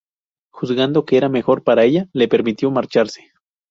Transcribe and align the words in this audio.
Juzgando 0.51 1.05
que 1.05 1.15
era 1.15 1.29
mejor 1.29 1.63
para 1.63 1.83
ella, 1.83 2.07
le 2.13 2.27
permitió 2.27 2.71
marcharse. 2.71 3.29